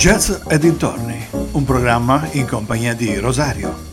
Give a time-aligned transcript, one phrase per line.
[0.00, 3.88] Jazz e dintorni, un programma in compagnia di Rosario.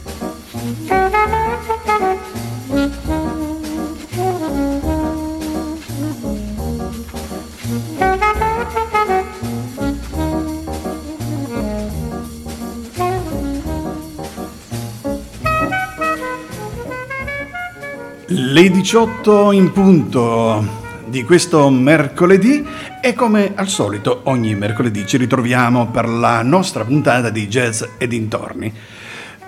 [18.28, 22.66] Le 18 in punto di questo mercoledì
[23.08, 28.06] e come al solito ogni mercoledì ci ritroviamo per la nostra puntata di jazz e
[28.06, 28.74] dintorni.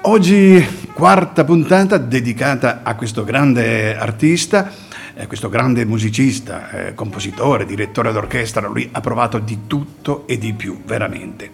[0.03, 4.71] Oggi quarta puntata dedicata a questo grande artista,
[5.13, 10.53] a questo grande musicista, eh, compositore, direttore d'orchestra, lui ha provato di tutto e di
[10.53, 11.51] più, veramente,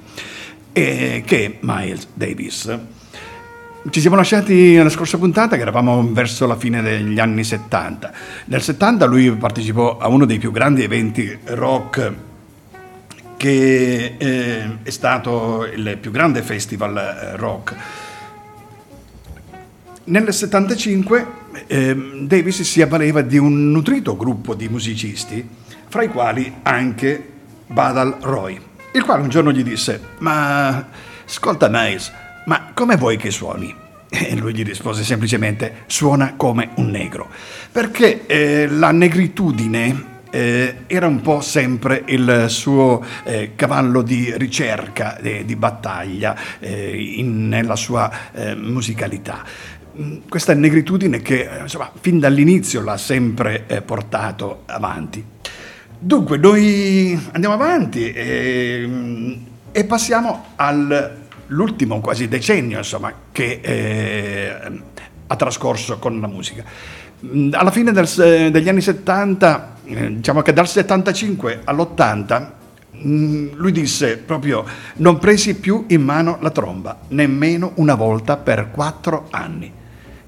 [0.73, 2.79] e che è Miles Davis.
[3.87, 8.11] Ci siamo lasciati nella scorsa puntata che eravamo verso la fine degli anni 70.
[8.45, 12.13] Nel 70 lui partecipò a uno dei più grandi eventi rock
[13.37, 17.75] che eh, è stato il più grande festival eh, rock.
[20.05, 21.27] Nel 75
[21.67, 25.47] eh, Davis si avvaleva di un nutrito gruppo di musicisti,
[25.87, 27.23] fra i quali anche
[27.67, 28.59] Badal Roy,
[28.93, 30.87] il quale un giorno gli disse: Ma
[31.23, 32.11] ascolta Miles,
[32.45, 33.73] ma come vuoi che suoni?
[34.07, 37.27] E lui gli rispose semplicemente, suona come un negro,
[37.71, 45.17] perché eh, la negritudine eh, era un po' sempre il suo eh, cavallo di ricerca,
[45.17, 49.43] eh, di battaglia eh, in, nella sua eh, musicalità.
[49.97, 55.23] Mm, questa negritudine che insomma, fin dall'inizio l'ha sempre portato avanti.
[55.97, 59.39] Dunque, noi andiamo avanti e,
[59.71, 64.81] e passiamo al l'ultimo quasi decennio insomma, che eh,
[65.27, 66.63] ha trascorso con la musica.
[67.25, 68.07] Mm, alla fine del,
[68.51, 72.51] degli anni 70, eh, diciamo che dal 75 all'80,
[72.97, 74.65] mm, lui disse proprio
[74.97, 79.71] non presi più in mano la tromba, nemmeno una volta per quattro anni.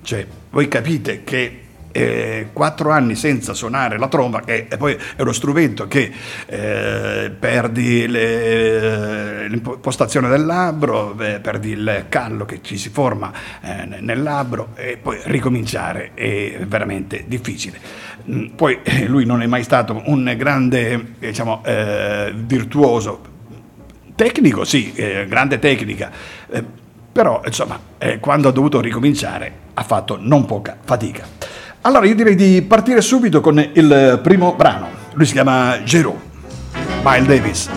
[0.01, 1.61] Cioè, voi capite che
[1.97, 6.11] eh, quattro anni senza suonare la tromba, che poi è uno strumento che
[6.45, 13.31] eh, perdi le, l'impostazione del labbro, eh, perdi il callo che ci si forma
[13.61, 17.79] eh, nel labbro e poi ricominciare è veramente difficile.
[18.29, 23.35] Mm, poi eh, lui non è mai stato un grande diciamo, eh, virtuoso,
[24.13, 24.91] tecnico sì,
[25.27, 26.09] grande tecnica
[27.11, 27.79] però insomma
[28.19, 31.25] quando ha dovuto ricominciare ha fatto non poca fatica.
[31.81, 34.87] Allora io direi di partire subito con il primo brano.
[35.13, 36.19] Lui si chiama Gero,
[37.03, 37.69] Miles Davis.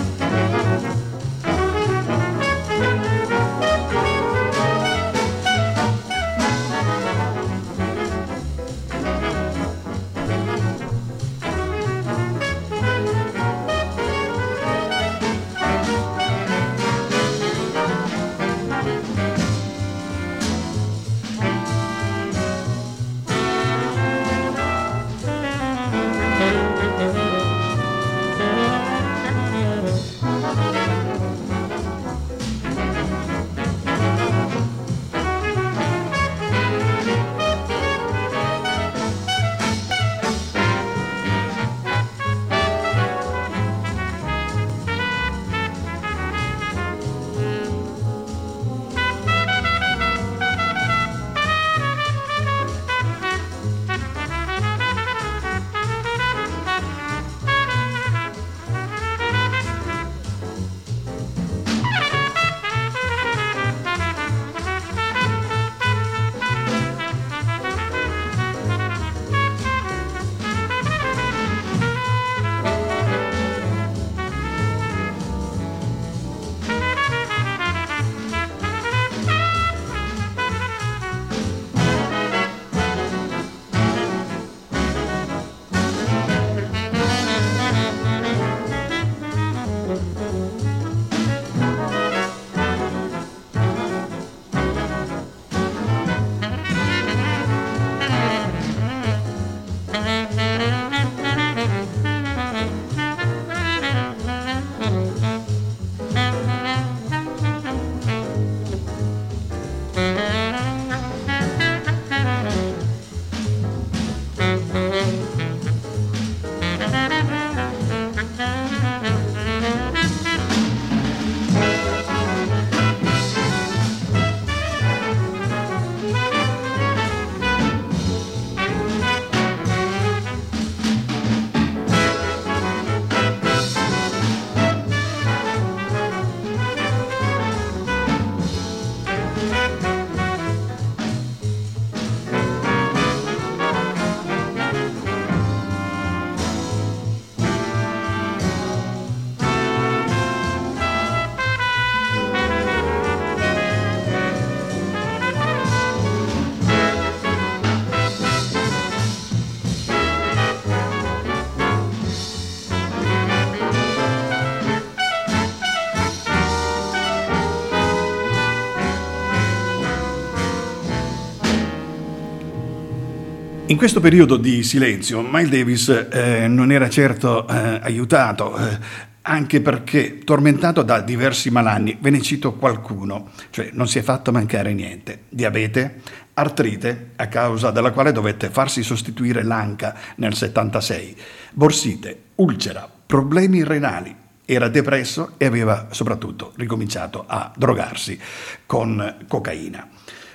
[173.80, 178.78] Questo periodo di silenzio Miles Davis eh, non era certo eh, aiutato, eh,
[179.22, 184.32] anche perché, tormentato da diversi malanni, ve ne cito qualcuno, cioè non si è fatto
[184.32, 185.20] mancare niente.
[185.30, 186.02] Diabete,
[186.34, 191.16] artrite, a causa della quale dovette farsi sostituire l'anca nel 76,
[191.52, 198.20] borsite, ulcera, problemi renali, era depresso e aveva soprattutto ricominciato a drogarsi
[198.66, 199.88] con cocaina.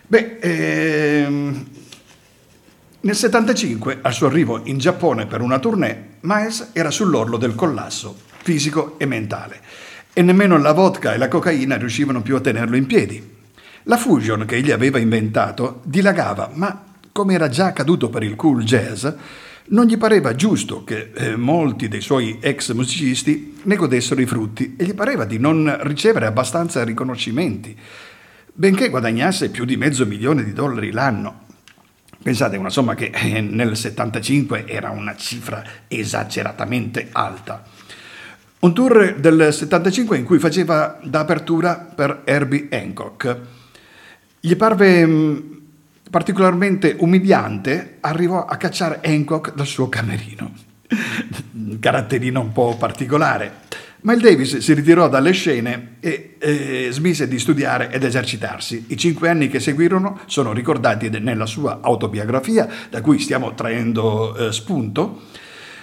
[0.08, 1.66] Beh, ehm,
[3.06, 8.18] nel 75, al suo arrivo in Giappone per una tournée, Miles era sull'orlo del collasso
[8.42, 9.62] fisico e mentale
[10.12, 13.22] e nemmeno la vodka e la cocaina riuscivano più a tenerlo in piedi.
[13.84, 18.64] La fusion che egli aveva inventato dilagava, ma come era già accaduto per il cool
[18.64, 19.06] jazz,
[19.66, 24.74] non gli pareva giusto che eh, molti dei suoi ex musicisti ne godessero i frutti
[24.76, 27.78] e gli pareva di non ricevere abbastanza riconoscimenti,
[28.52, 31.45] benché guadagnasse più di mezzo milione di dollari l'anno.
[32.26, 37.64] Pensate, una somma che eh, nel 75 era una cifra esageratamente alta.
[38.62, 43.40] Un tour del 75 in cui faceva da apertura per Herbie Hancock.
[44.40, 45.38] Gli parve mm,
[46.10, 50.52] particolarmente umiliante, arrivò a cacciare Hancock dal suo camerino.
[51.80, 53.65] Caratterino un po' particolare.
[54.06, 58.86] Miles Davis si ritirò dalle scene e eh, smise di studiare ed esercitarsi.
[58.90, 64.52] I cinque anni che seguirono sono ricordati nella sua autobiografia, da cui stiamo traendo eh,
[64.52, 65.24] spunto,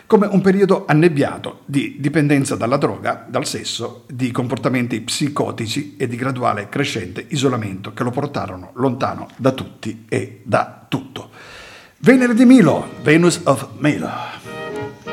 [0.07, 6.15] come un periodo annebbiato di dipendenza dalla droga, dal sesso, di comportamenti psicotici e di
[6.15, 11.31] graduale crescente isolamento che lo portarono lontano da tutti e da tutto.
[11.99, 14.42] Venere di Milo, Venus of Milo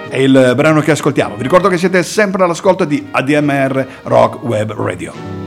[0.09, 1.35] è il brano che ascoltiamo.
[1.35, 5.38] Vi ricordo che siete sempre all'ascolto di ADMR Rock Web Radio.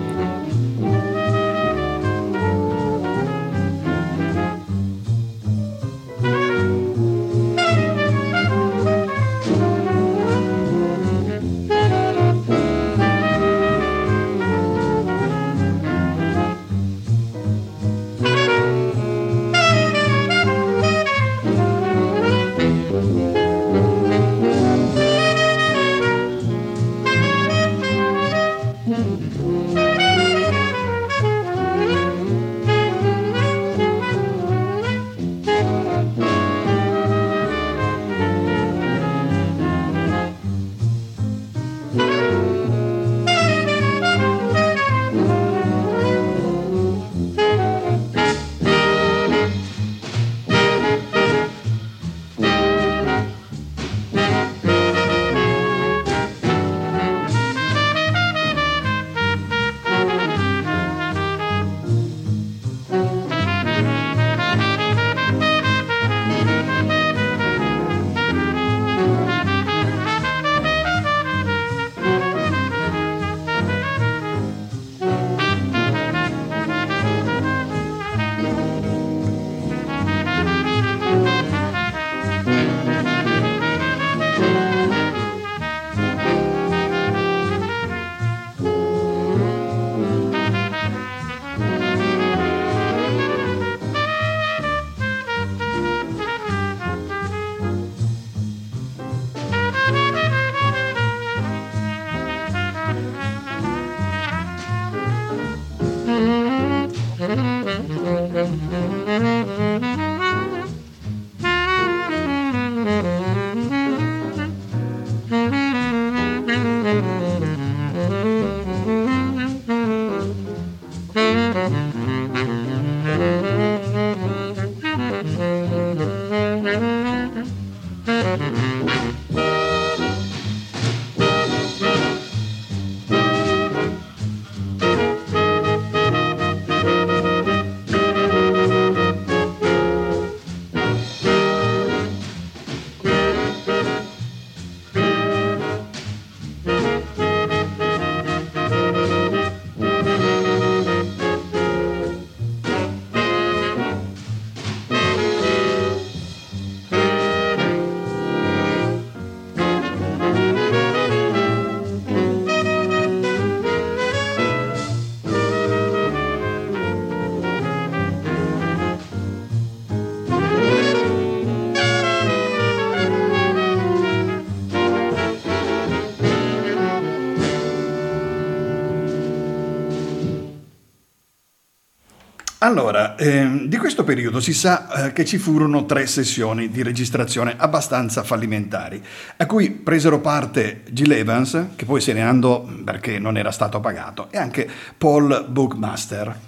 [182.62, 187.54] Allora, ehm, di questo periodo si sa eh, che ci furono tre sessioni di registrazione
[187.56, 189.02] abbastanza fallimentari,
[189.38, 193.81] a cui presero parte Gil Evans, che poi se ne andò perché non era stato
[193.81, 196.38] pagato, e anche Paul Bookmaster.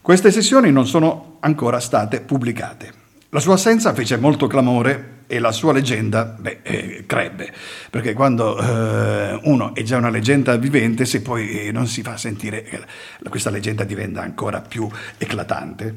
[0.00, 2.92] Queste sessioni non sono ancora state pubblicate.
[3.28, 7.52] La sua assenza fece molto clamore e la sua leggenda, beh, eh, crebbe,
[7.88, 12.64] perché quando eh, uno è già una leggenda vivente, se poi non si fa sentire,
[12.68, 15.94] eh, questa leggenda diventa ancora più eclatante.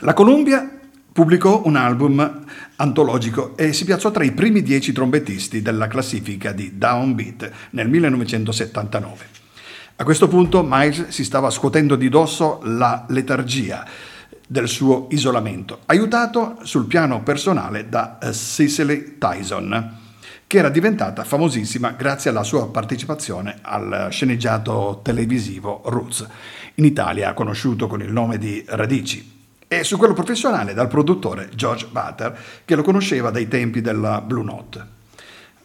[0.00, 0.78] La Columbia
[1.10, 2.44] pubblicò un album
[2.76, 9.38] antologico e si piazzò tra i primi dieci trombettisti della classifica di Downbeat nel 1979.
[9.96, 13.86] A questo punto Miles si stava scuotendo di dosso la letargia
[14.50, 19.98] del suo isolamento, aiutato sul piano personale da eh, Cicely Tyson,
[20.44, 26.26] che era diventata famosissima grazie alla sua partecipazione al sceneggiato televisivo Roots,
[26.74, 29.38] in Italia conosciuto con il nome di Radici,
[29.68, 34.42] e su quello professionale dal produttore George Butter, che lo conosceva dai tempi della Blue
[34.42, 34.84] Note.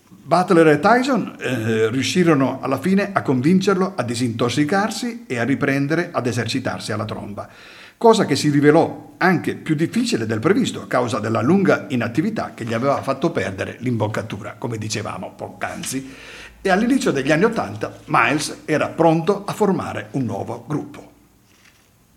[0.08, 6.28] Butler e Tyson eh, riuscirono alla fine a convincerlo a disintossicarsi e a riprendere ad
[6.28, 7.50] esercitarsi alla tromba
[7.98, 12.66] cosa che si rivelò anche più difficile del previsto a causa della lunga inattività che
[12.66, 16.14] gli aveva fatto perdere l'imboccatura, come dicevamo poc'anzi,
[16.62, 21.12] e all'inizio degli anni Ottanta Miles era pronto a formare un nuovo gruppo.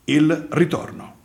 [0.04, 1.16] Il ritorno.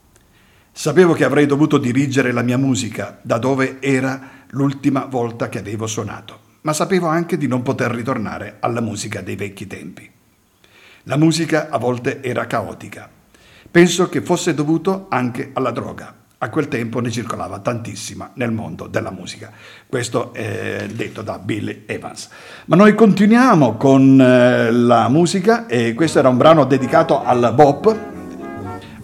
[0.72, 5.88] Sapevo che avrei dovuto dirigere la mia musica da dove era l'ultima volta che avevo
[5.88, 10.10] suonato, ma sapevo anche di non poter ritornare alla musica dei vecchi tempi.
[11.03, 13.10] La musica a volte era caotica,
[13.74, 16.13] Penso che fosse dovuto anche alla droga.
[16.38, 19.50] A quel tempo ne circolava tantissima nel mondo della musica.
[19.88, 22.30] Questo è detto da Bill Evans.
[22.65, 27.98] Ma noi continuiamo con eh, la musica e questo era un brano dedicato al bop,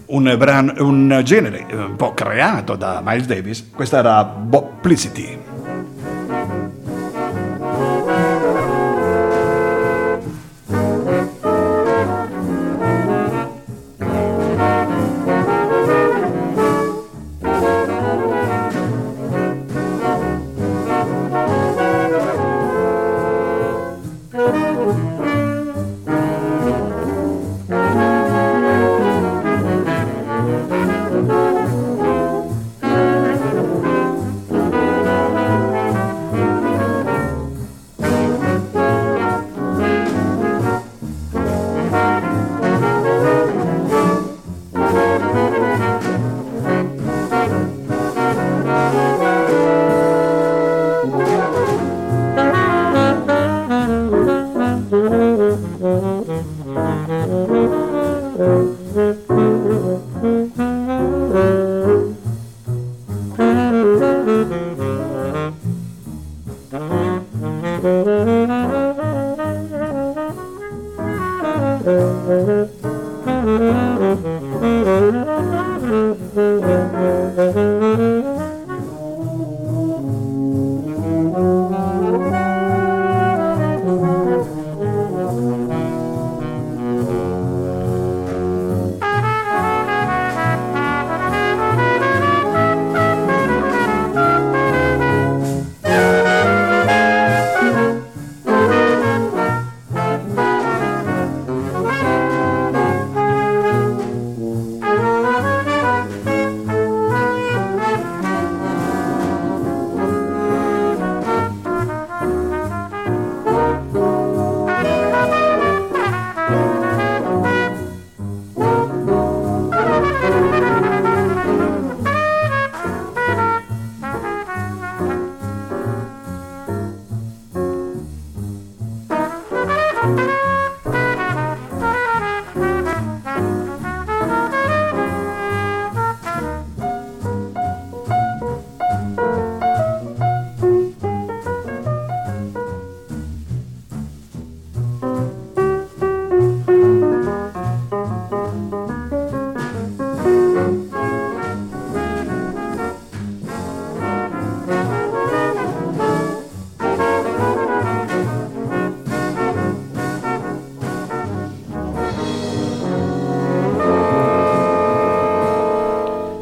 [0.06, 3.72] un, brano, un genere un po' creato da Miles Davis.
[3.74, 5.39] Questa era Boplicity.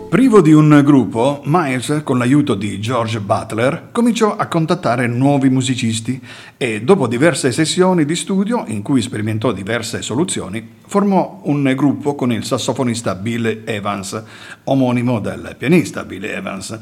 [0.09, 6.21] Privo di un gruppo, Miles, con l'aiuto di George Butler, cominciò a contattare nuovi musicisti
[6.55, 12.31] e, dopo diverse sessioni di studio in cui sperimentò diverse soluzioni, formò un gruppo con
[12.31, 14.23] il sassofonista Bill Evans,
[14.63, 16.79] omonimo del pianista Bill Evans,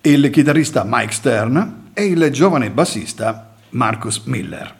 [0.00, 4.74] il chitarrista Mike Stern e il giovane bassista Marcus Miller,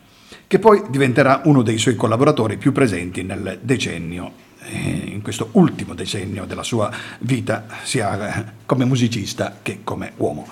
[0.49, 6.45] che poi diventerà uno dei suoi collaboratori più presenti nel decennio in questo ultimo decennio
[6.45, 6.91] della sua
[7.21, 10.47] vita, sia eh, come musicista che come uomo.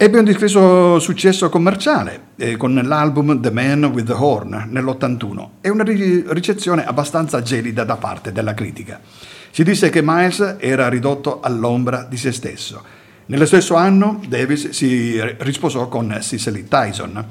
[0.00, 5.70] Ebbe un discreto successo commerciale eh, con l'album The Man with the Horn nell'81 e
[5.70, 9.00] una ricezione abbastanza gelida da parte della critica.
[9.50, 12.80] Si disse che Miles era ridotto all'ombra di se stesso.
[13.26, 17.26] Nello stesso anno Davis si risposò con Cicely Tyson,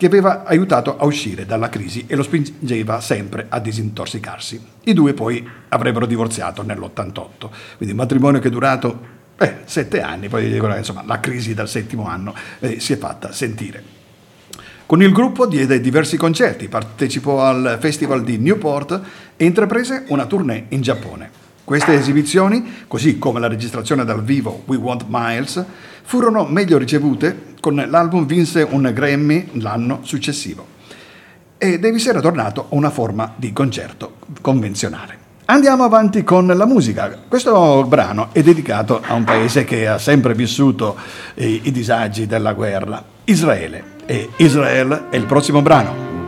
[0.00, 4.58] che aveva aiutato a uscire dalla crisi e lo spingeva sempre a disintossicarsi.
[4.84, 8.98] I due poi avrebbero divorziato nell'88, quindi un matrimonio che è durato
[9.36, 13.82] eh, sette anni, poi insomma la crisi dal settimo anno eh, si è fatta sentire.
[14.86, 19.02] Con il gruppo diede diversi concerti, partecipò al Festival di Newport
[19.36, 21.30] e intraprese una tournée in Giappone.
[21.62, 25.62] Queste esibizioni, così come la registrazione dal vivo We Want Miles,
[26.10, 30.66] furono meglio ricevute, con l'album vinse un Grammy l'anno successivo.
[31.56, 35.16] E Davis era tornato a una forma di concerto convenzionale.
[35.44, 37.16] Andiamo avanti con la musica.
[37.28, 40.96] Questo brano è dedicato a un paese che ha sempre vissuto
[41.34, 43.98] i, i disagi della guerra, Israele.
[44.04, 46.19] E Israele è il prossimo brano.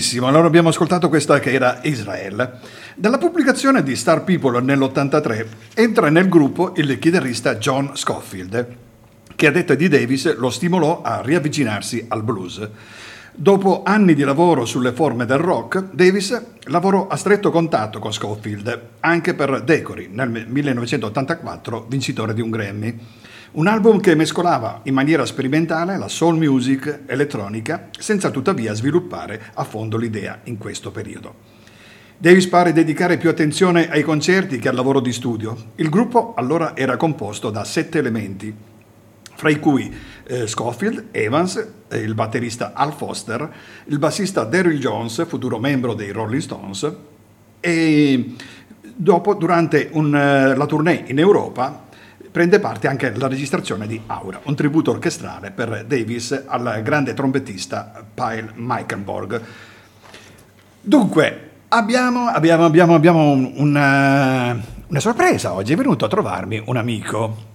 [0.00, 2.58] Benissimo, allora abbiamo ascoltato questa che era Israel.
[2.94, 8.76] Dalla pubblicazione di Star People nell'83 entra nel gruppo il chitarrista John Scofield,
[9.36, 12.66] che a detta di Davis lo stimolò a riavvicinarsi al blues.
[13.34, 18.80] Dopo anni di lavoro sulle forme del rock, Davis lavorò a stretto contatto con Scofield,
[19.00, 22.98] anche per Decory, nel 1984 vincitore di un Grammy.
[23.52, 29.64] Un album che mescolava in maniera sperimentale la soul music elettronica senza tuttavia sviluppare a
[29.64, 31.34] fondo l'idea in questo periodo.
[32.16, 35.72] Davis pare dedicare più attenzione ai concerti che al lavoro di studio.
[35.74, 38.54] Il gruppo allora era composto da sette elementi,
[39.34, 39.92] fra i cui
[40.28, 43.52] eh, Scofield, Evans, eh, il batterista Al Foster,
[43.86, 46.92] il bassista Daryl Jones, futuro membro dei Rolling Stones,
[47.58, 48.32] e
[48.94, 51.88] dopo, durante un, uh, la tournée in Europa,
[52.30, 58.04] prende parte anche alla registrazione di Aura, un tributo orchestrale per Davis al grande trombettista
[58.14, 59.40] Pyle Meichenborg.
[60.80, 67.48] Dunque, abbiamo, abbiamo, abbiamo, abbiamo una, una sorpresa oggi, è venuto a trovarmi un amico.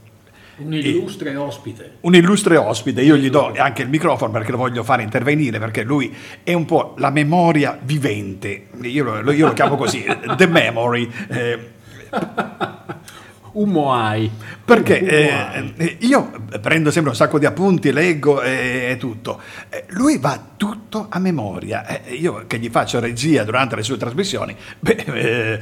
[0.58, 1.98] Un illustre e, ospite.
[2.02, 5.84] Un illustre ospite, io gli do anche il microfono perché lo voglio fare intervenire, perché
[5.84, 10.06] lui è un po' la memoria vivente, io lo, io lo chiamo così,
[10.38, 11.12] the memory.
[11.30, 11.74] Eh,
[13.56, 14.32] un Moai.
[14.64, 19.42] Perché eh, eh, io prendo sempre un sacco di appunti, leggo e, e tutto.
[19.70, 21.86] Eh, lui va tutto a memoria.
[21.86, 25.60] Eh, io che gli faccio regia durante le sue trasmissioni, beh, eh,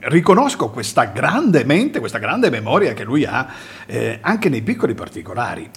[0.00, 3.46] riconosco questa grande mente, questa grande memoria che lui ha
[3.86, 5.70] eh, anche nei piccoli particolari.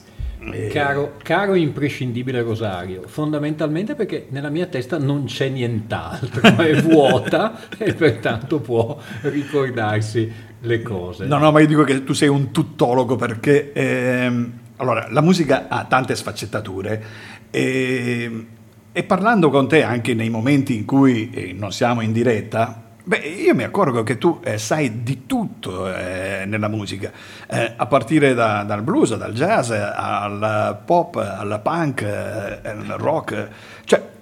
[0.71, 7.93] Caro, caro, imprescindibile Rosario, fondamentalmente perché nella mia testa non c'è nient'altro, è vuota e
[7.93, 10.31] pertanto può ricordarsi
[10.67, 11.25] le cose.
[11.25, 15.65] No, no, ma io dico che tu sei un tuttologo perché ehm, allora, la musica
[15.69, 17.03] ha tante sfaccettature
[17.49, 18.45] e,
[18.91, 23.17] e, parlando con te anche nei momenti in cui eh, non siamo in diretta, beh,
[23.17, 27.11] io mi accorgo che tu eh, sai di tutto eh, nella musica,
[27.49, 33.49] eh, a partire da, dal blues, dal jazz, al pop, al punk, eh, al rock,
[33.83, 34.15] cioè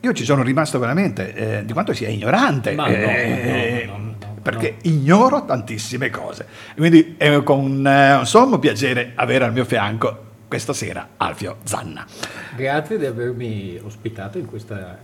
[0.00, 2.72] io ci sono rimasto veramente eh, di quanto sia ignorante.
[2.72, 4.90] Ma no, no, no, perché no.
[4.90, 6.46] ignoro tantissime cose.
[6.76, 12.06] Quindi è con eh, un sommo piacere avere al mio fianco questa sera Alfio Zanna.
[12.54, 14.98] Grazie di avermi ospitato in questa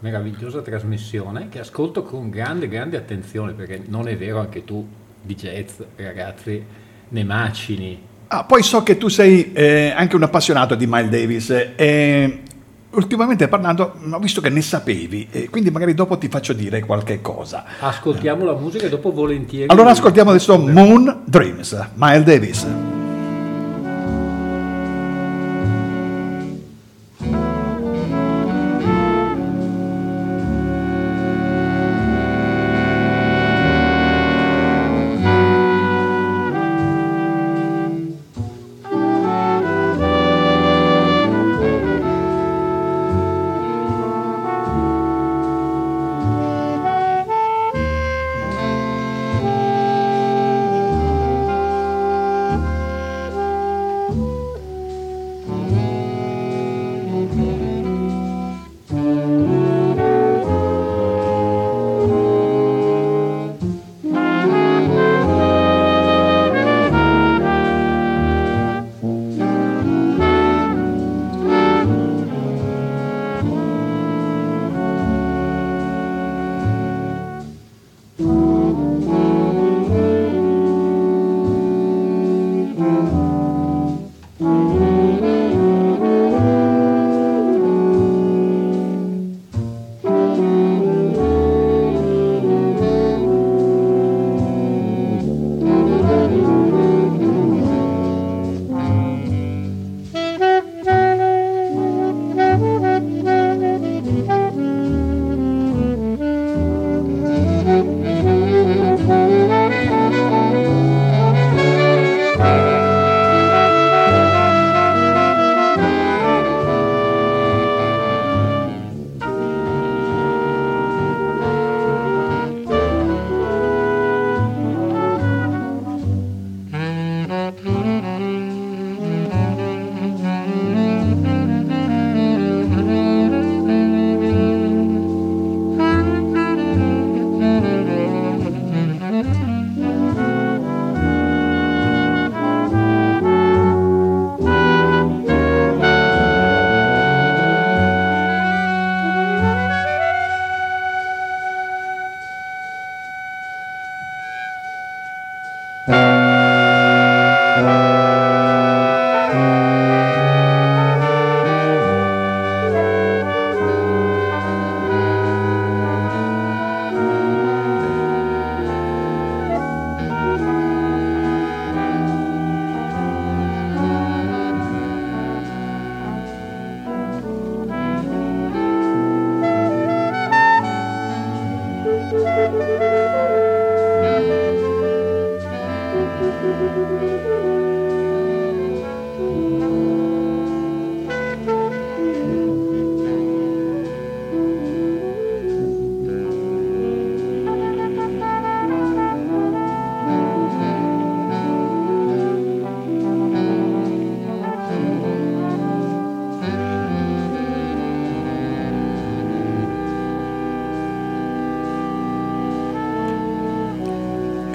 [0.00, 4.86] meravigliosa trasmissione che ascolto con grande, grande attenzione perché non è vero anche tu
[5.22, 6.64] di jazz, ragazzi,
[7.08, 8.02] ne macini.
[8.28, 11.50] Ah, poi so che tu sei eh, anche un appassionato di Miles Davis.
[11.76, 12.42] Eh,
[12.92, 17.20] ultimamente parlando ho visto che ne sapevi e quindi magari dopo ti faccio dire qualche
[17.20, 17.64] cosa.
[17.80, 19.70] Ascoltiamo la musica e dopo volentieri.
[19.70, 22.89] Allora ascoltiamo adesso Moon Dreams, Miles Davis.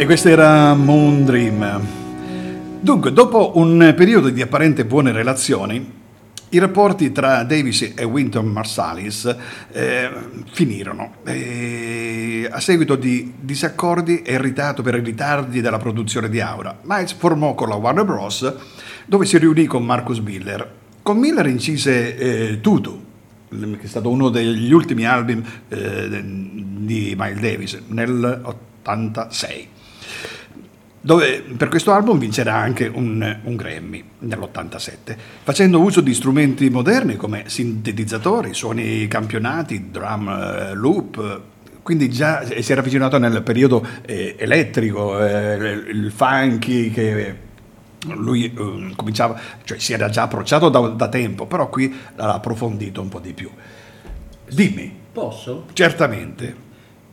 [0.05, 1.81] Questo era Moon Dream.
[2.79, 5.93] Dunque, dopo un periodo di apparente buone relazioni,
[6.49, 9.35] i rapporti tra Davis e Winton Marsalis
[9.71, 10.11] eh,
[10.51, 16.77] finirono e, a seguito di disaccordi e irritato per i ritardi della produzione di Aura.
[16.83, 18.53] Miles formò con la Warner Bros.
[19.07, 20.71] dove si riunì con Marcus Miller.
[21.01, 23.03] Con Miller incise eh, Tutu,
[23.49, 28.41] che è stato uno degli ultimi album eh, di Miles Davis nel
[28.83, 29.73] 86
[31.05, 37.15] dove per questo album vincerà anche un, un, Grammy nell'87, facendo uso di strumenti moderni
[37.15, 41.41] come sintetizzatori, suoni campionati, drum eh, loop,
[41.83, 47.35] quindi già si era avvicinato nel periodo eh, elettrico, eh, il funky che
[48.07, 53.01] lui eh, cominciava, cioè si era già approcciato da, da tempo, però qui l'ha approfondito
[53.01, 53.51] un po' di più.
[54.49, 54.91] Dimmi.
[55.11, 55.65] Posso?
[55.71, 56.55] Certamente.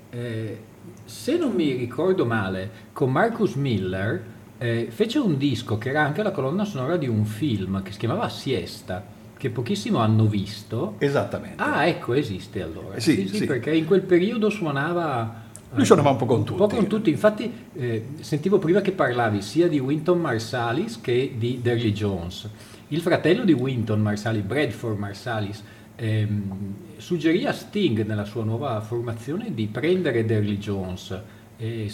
[0.08, 0.58] Eh,
[1.04, 4.24] se non mi ricordo male, con Marcus Miller
[4.58, 7.98] eh, fece un disco che era anche la colonna sonora di un film che si
[7.98, 9.04] chiamava Siesta,
[9.36, 10.94] che pochissimo hanno visto.
[10.98, 11.60] Esattamente.
[11.60, 13.00] Ah, ecco, esiste allora.
[13.00, 13.46] Sì, sì, sì, sì.
[13.46, 15.40] perché in quel periodo suonava...
[15.74, 16.60] Lui suonava un po' con tutti.
[16.60, 21.34] Un po' con tutti, infatti eh, sentivo prima che parlavi sia di Winton Marsalis che
[21.36, 22.48] di Derry Jones.
[22.88, 25.62] Il fratello di Winton Marsalis, Bradford Marsalis,
[26.02, 31.20] ehm, suggerì a Sting nella sua nuova formazione di prendere Derry Jones.
[31.56, 31.90] E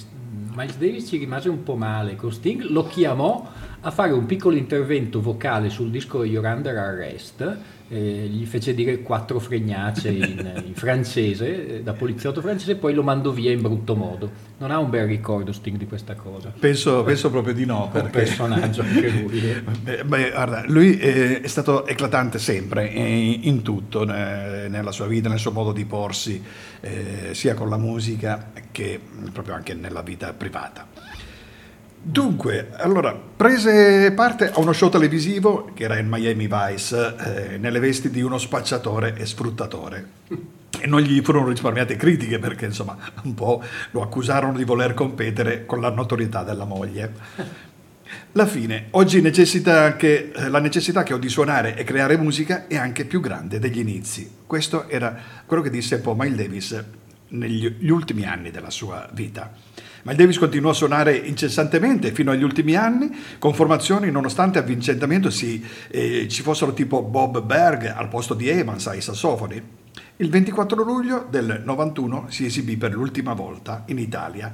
[0.55, 3.47] Miles Davis ci rimase un po' male con Sting, lo chiamò
[3.89, 7.59] a fare un piccolo intervento vocale sul disco You're Under Arrest
[7.91, 12.93] eh, gli fece dire quattro fregnacce in, in francese, eh, da poliziotto francese, e poi
[12.93, 14.31] lo mandò via in brutto modo.
[14.59, 16.53] Non ha un bel ricordo Sting di questa cosa.
[16.59, 17.89] Penso, penso proprio di no.
[17.91, 18.07] Perché...
[18.07, 19.41] Un personaggio anche lui.
[19.41, 19.63] Eh.
[19.89, 25.31] Beh, beh, guarda, lui è, è, stato eclatante sempre, in, in tutto, nella sua vita,
[25.31, 26.43] nel suo modo di porsi,
[26.81, 29.01] eh, sia con la musica che
[29.33, 30.87] proprio anche nella vita privata.
[32.01, 37.81] Dunque, allora, prese parte a uno show televisivo che era in Miami Vice, eh, nelle
[37.81, 40.09] vesti di uno spacciatore e sfruttatore.
[40.81, 45.67] E non gli furono risparmiate critiche perché, insomma, un po' lo accusarono di voler competere
[45.67, 47.13] con la notorietà della moglie.
[48.33, 52.67] La fine, oggi necessita che, eh, la necessità che ho di suonare e creare musica
[52.67, 54.31] è anche più grande degli inizi.
[54.47, 56.85] Questo era quello che disse Paul Miles Davis
[57.31, 59.53] negli ultimi anni della sua vita.
[60.03, 65.31] Ma il Davis continuò a suonare incessantemente fino agli ultimi anni, con formazioni nonostante avvicentamento
[65.31, 69.63] si, eh, ci fossero tipo Bob Berg al posto di Evans ai sassofoni.
[70.17, 74.53] Il 24 luglio del 91 si esibì per l'ultima volta in Italia,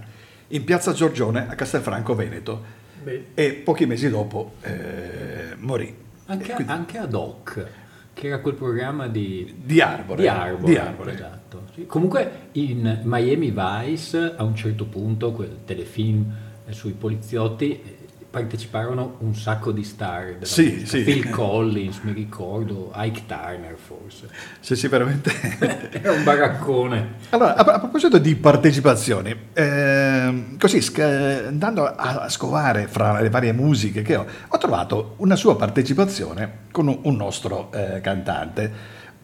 [0.49, 2.63] in piazza Giorgione a Castelfranco Veneto,
[3.03, 3.27] Beh.
[3.35, 6.03] e pochi mesi dopo eh, morì.
[6.27, 7.67] Anche, quindi, anche ad hoc
[8.15, 10.23] che era quel programma di, di Arbore.
[10.23, 11.13] Di Arbore, di Arbore.
[11.13, 11.63] Esatto.
[11.75, 11.87] Sì.
[11.87, 16.33] Comunque in Miami Vice a un certo punto, quel telefilm
[16.71, 18.03] sui poliziotti,
[18.35, 21.03] parteciparono un sacco di star sì, sì.
[21.05, 24.29] Phil Collins, mi ricordo, Ike Turner forse.
[24.59, 25.31] Sì, sì, veramente.
[26.03, 27.15] È un baraccone.
[27.31, 33.31] Allora, a, a proposito di partecipazioni, eh, così sc- andando a, a, scovare fra le
[33.31, 38.73] varie musiche che ho, ho trovato una sua partecipazione con un, un nostro eh, cantante,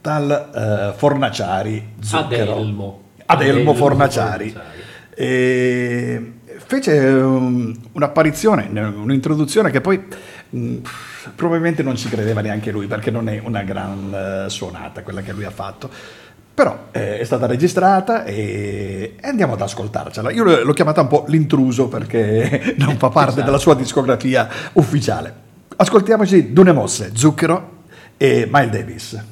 [0.00, 2.52] tal eh, Fornaciari Zucchero.
[2.52, 3.02] Adelmo.
[3.26, 4.50] Adelmo, Adelmo Fornaciari.
[4.50, 4.78] Fornaciari.
[5.12, 6.32] E
[6.70, 10.00] fece um, un'apparizione, un'introduzione che poi
[10.50, 10.80] um,
[11.34, 15.32] probabilmente non ci credeva neanche lui perché non è una gran uh, suonata quella che
[15.32, 15.90] lui ha fatto.
[16.54, 20.30] Però eh, è stata registrata e, e andiamo ad ascoltarcela.
[20.30, 23.46] Io l'ho chiamata un po' l'intruso perché non fa parte esatto.
[23.46, 25.34] della sua discografia ufficiale.
[25.74, 27.78] Ascoltiamoci Dune Mosse, Zucchero
[28.16, 29.24] e Miles Davis.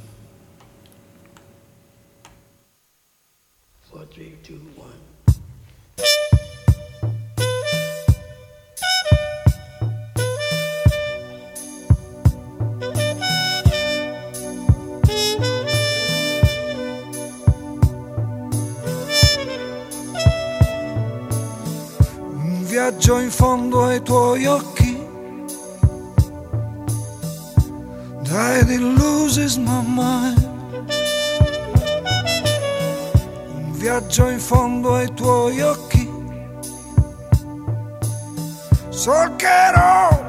[22.88, 25.07] Viaggio in fondo ai tuoi occhi.
[28.22, 30.46] Died in loses my mind.
[33.57, 36.11] Un viaggio in fondo ai tuoi occhi.
[38.88, 40.27] Solcherò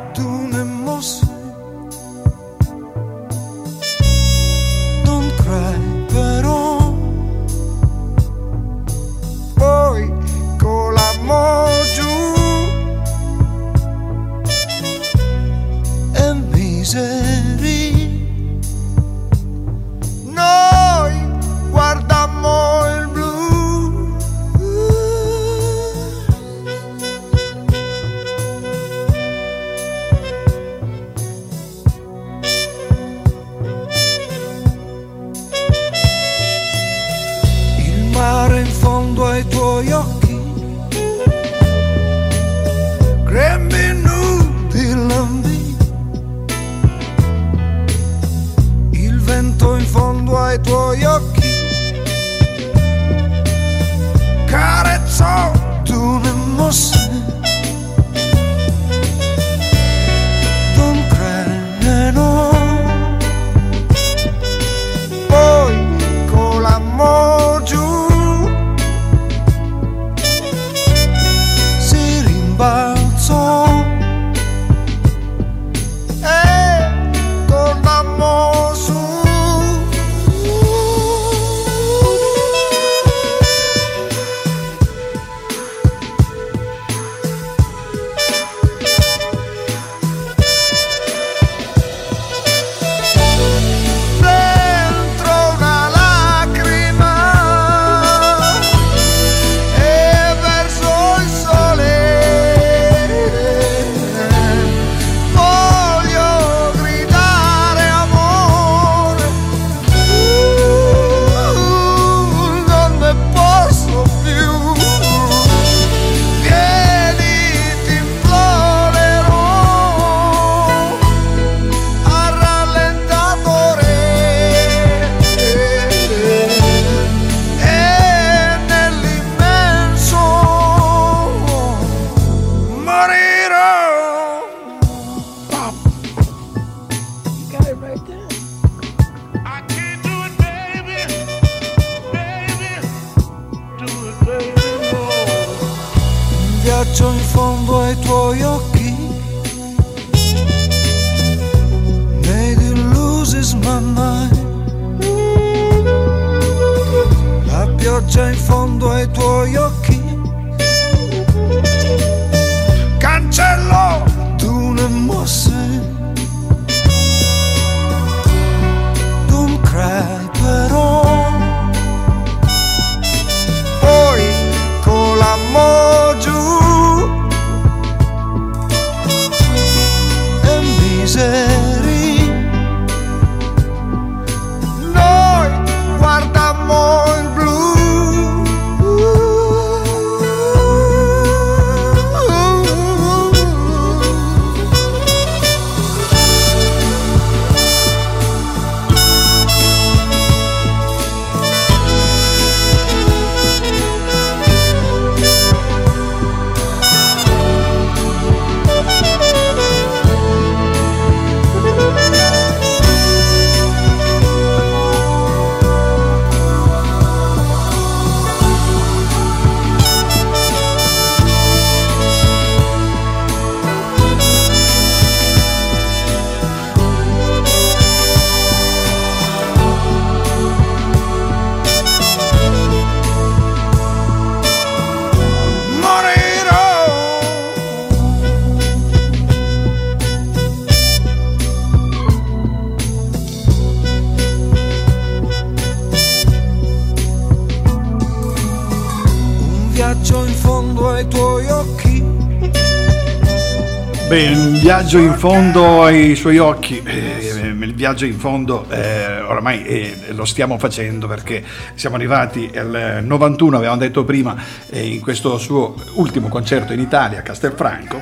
[254.89, 260.25] viaggio in fondo ai suoi occhi, eh, il viaggio in fondo eh, oramai eh, lo
[260.25, 261.43] stiamo facendo perché
[261.75, 264.35] siamo arrivati al 91, avevamo detto prima,
[264.67, 268.01] eh, in questo suo ultimo concerto in Italia, a Castelfranco,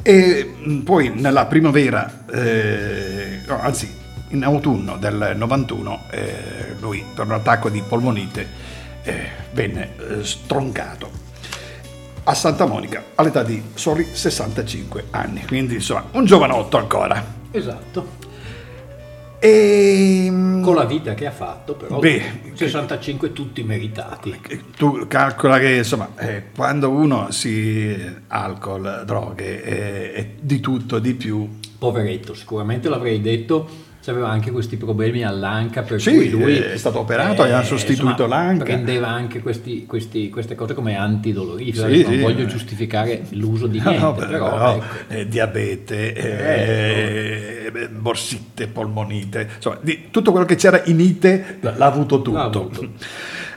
[0.00, 3.94] e mh, poi nella primavera, eh, no, anzi
[4.28, 8.48] in autunno del 91, eh, lui per un attacco di polmonite
[9.02, 11.11] eh, venne eh, stroncato
[12.24, 17.24] a Santa Monica all'età di soli 65 anni, quindi insomma un giovanotto ancora.
[17.50, 18.20] Esatto.
[19.44, 20.28] E
[20.62, 24.40] Con la vita che ha fatto, però, Beh, 65 tutti meritati.
[24.76, 27.92] tu calcola che insomma eh, quando uno si
[28.28, 33.68] alcol, droghe eh, di tutto di più Poveretto, sicuramente l'avrei detto,
[34.10, 38.24] aveva anche questi problemi all'anca, per Sì, cui lui è stato operato e ha sostituito
[38.24, 38.64] insomma, l'anca.
[38.64, 41.94] Prendeva anche questi- questi- queste cose come antidolorifiche.
[41.94, 42.18] Sì, non sì.
[42.20, 44.84] voglio giustificare l'uso di niente, No, però, però, ecco.
[45.08, 51.74] eh, diabete, eh, eh, borsite, polmonite, insomma, di- tutto quello che c'era in ite l'ha
[51.86, 52.36] avuto tutto.
[52.36, 52.88] L'ha avuto.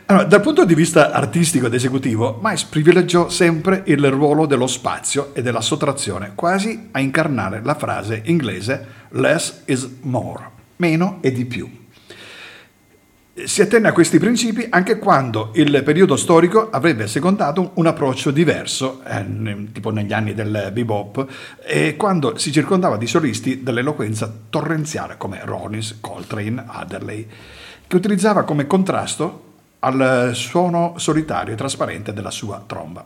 [0.08, 5.34] Allora, dal punto di vista artistico ed esecutivo, Miles privilegiò sempre il ruolo dello spazio
[5.34, 11.46] e della sottrazione, quasi a incarnare la frase inglese 'less is more', meno e di
[11.46, 11.68] più.
[13.34, 19.02] Si attenne a questi principi anche quando il periodo storico avrebbe secondato un approccio diverso,
[19.06, 21.26] eh, tipo negli anni del bebop,
[21.64, 27.28] e quando si circondava di solisti dall'eloquenza torrenziale come Rollins, Coltrane, Adderley,
[27.88, 29.54] che utilizzava come contrasto
[29.86, 33.06] al suono solitario e trasparente della sua tromba.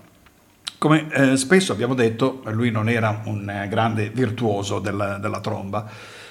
[0.77, 5.85] Come eh, spesso abbiamo detto, lui non era un eh, grande virtuoso della, della tromba,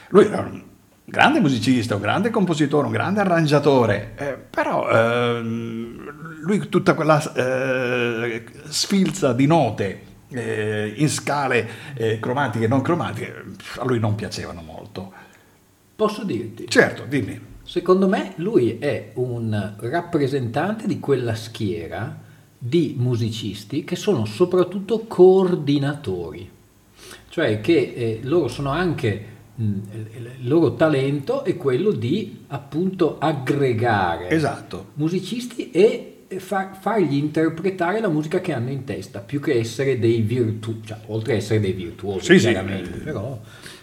[0.08, 0.62] lui era un
[1.04, 8.44] grande musicista, un grande compositore, un grande arrangiatore, eh, però ehm, lui tutta quella eh,
[8.68, 13.44] sfilza di note eh, in scale eh, cromatiche e non cromatiche,
[13.76, 15.12] a lui non piacevano molto.
[15.94, 16.66] Posso dirti?
[16.68, 17.47] Certo, dimmi.
[17.68, 22.18] Secondo me lui è un rappresentante di quella schiera
[22.56, 26.48] di musicisti che sono soprattutto coordinatori,
[27.28, 29.22] cioè che eh, loro sono anche
[29.54, 29.64] mh,
[30.16, 34.86] il loro talento è quello di appunto aggregare Esatto.
[34.94, 40.22] musicisti e far- fargli interpretare la musica che hanno in testa, più che essere dei
[40.22, 42.48] virtuosi, cioè, oltre a essere dei virtuosi, Sì, sì.
[42.48, 43.38] chiaramente, però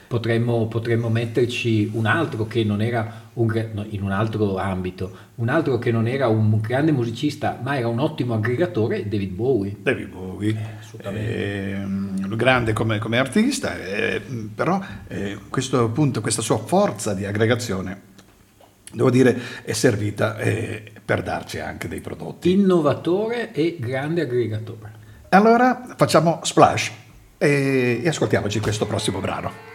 [0.07, 5.49] potremmo, potremmo metterci un altro che non era un, no, in un altro ambito, un
[5.49, 9.75] altro che non era un grande musicista, ma era un ottimo aggregatore, David Bowie.
[9.79, 11.71] David Bowie, assolutamente.
[11.71, 14.21] ehm, grande come, come artista, eh,
[14.53, 18.13] però eh, questo punto, questa sua forza di aggregazione,
[18.91, 22.51] devo dire, è servita eh, per darci anche dei prodotti.
[22.51, 24.93] Innovatore e grande aggregatore.
[25.29, 26.91] Allora facciamo splash
[27.37, 29.74] e, e ascoltiamoci questo prossimo brano.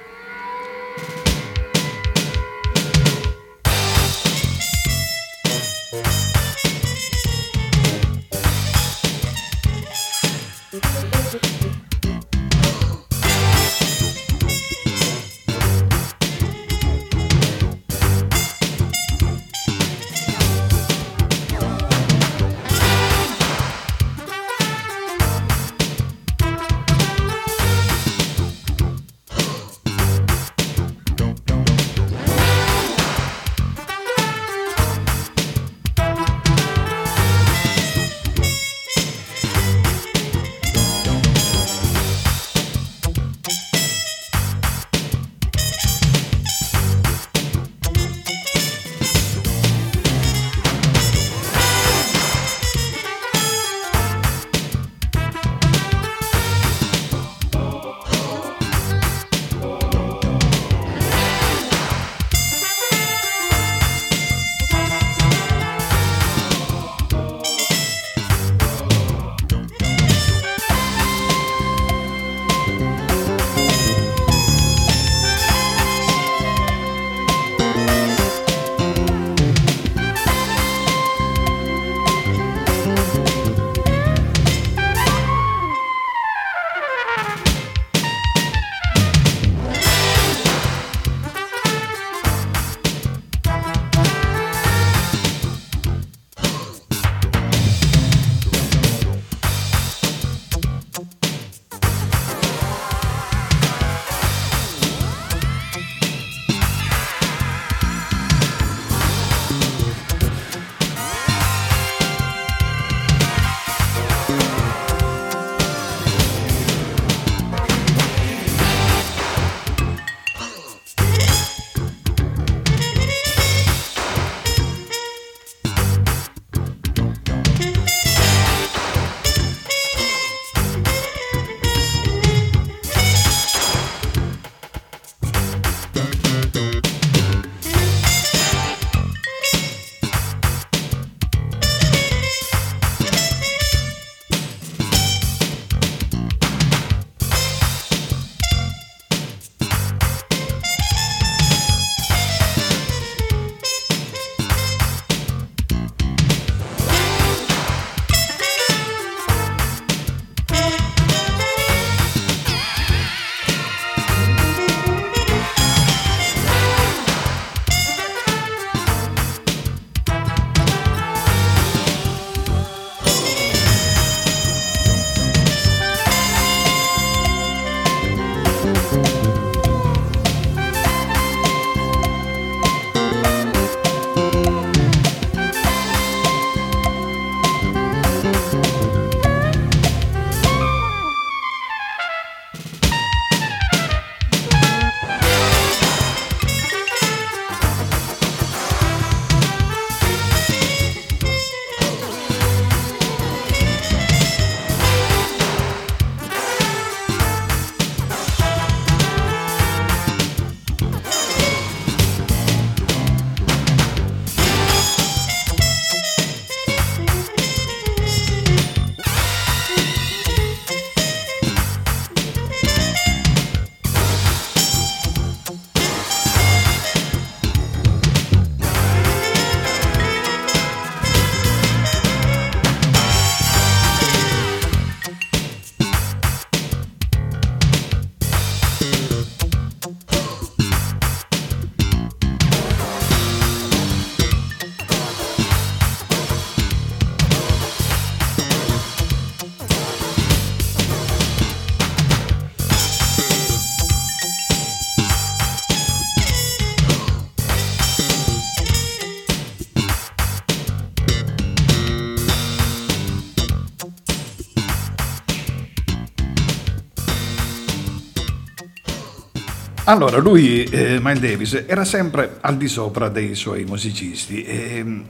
[269.91, 275.05] Allora, lui, eh, Miles Davis, era sempre al di sopra dei suoi musicisti, ehm,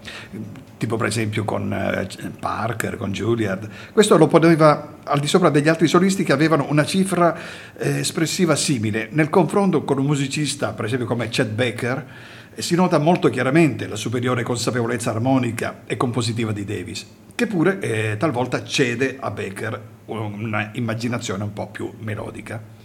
[0.78, 2.08] tipo per esempio con eh,
[2.38, 3.68] Parker, con Juilliard.
[3.92, 7.36] Questo lo poneva al di sopra degli altri solisti che avevano una cifra
[7.76, 9.08] eh, espressiva simile.
[9.12, 12.06] Nel confronto con un musicista, per esempio come Chet Baker,
[12.54, 17.80] eh, si nota molto chiaramente la superiore consapevolezza armonica e compositiva di Davis, che pure
[17.80, 22.79] eh, talvolta cede a Baker una immaginazione un po' più melodica.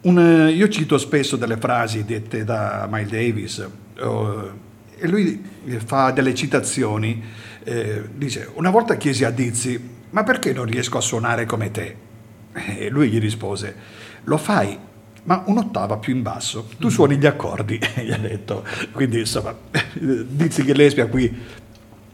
[0.00, 3.58] Un, eh, io cito spesso delle frasi dette da Miles Davis
[3.96, 4.50] eh,
[4.96, 5.42] e lui
[5.84, 7.22] fa delle citazioni.
[7.64, 9.78] eh, dice: Una volta chiesi a Dizzy,
[10.10, 11.96] ma perché non riesco a suonare come te?
[12.52, 13.74] E lui gli rispose:
[14.24, 14.78] Lo fai,
[15.24, 16.68] ma un'ottava più in basso.
[16.78, 18.64] Tu suoni gli accordi, gli ha detto.
[18.92, 19.54] Quindi insomma,
[19.98, 21.36] Dizzy Gillespie a cui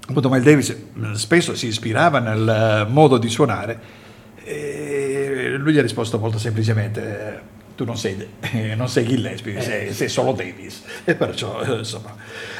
[0.07, 4.03] appunto Miles Davis eh, spesso si ispirava nel modo di suonare
[4.43, 8.16] e lui gli ha risposto molto semplicemente tu non sei,
[8.52, 10.82] eh, non sei Gillespie, sei, sei solo Davis.
[11.04, 12.14] E perciò eh, insomma.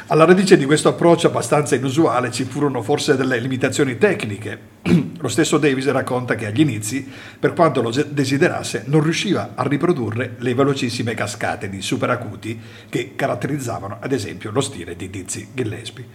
[0.07, 4.59] Alla radice di questo approccio abbastanza inusuale ci furono forse delle limitazioni tecniche.
[5.17, 7.09] Lo stesso Davis racconta che agli inizi
[7.39, 12.59] per quanto lo desiderasse non riusciva a riprodurre le velocissime cascate di super acuti
[12.89, 16.05] che caratterizzavano ad esempio lo stile di Dizzy Gillespie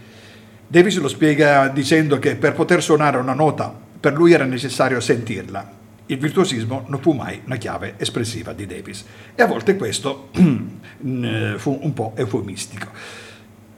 [0.71, 5.79] Davis lo spiega dicendo che per poter suonare una nota per lui era necessario sentirla.
[6.11, 11.79] Il virtuosismo non fu mai una chiave espressiva di Davis e a volte questo fu
[11.83, 12.89] un po' eufemistico.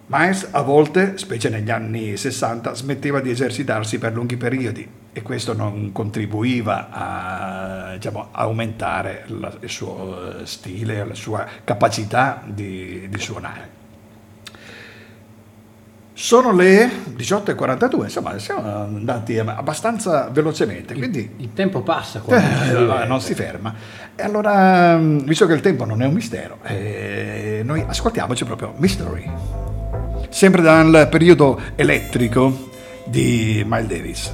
[0.07, 5.53] Miles a volte, specie negli anni 60, smetteva di esercitarsi per lunghi periodi e questo
[5.53, 13.82] non contribuiva a diciamo, aumentare il suo stile, la sua capacità di, di suonare.
[16.23, 23.07] Sono le 18.42, insomma siamo andati abbastanza velocemente, quindi Il tempo passa quando si eh,
[23.07, 23.75] non si ferma.
[24.15, 28.73] E allora, mh, visto che il tempo non è un mistero, eh, noi ascoltiamoci proprio
[28.77, 29.29] Mystery,
[30.29, 32.71] sempre dal periodo elettrico
[33.05, 34.33] di Miles Davis.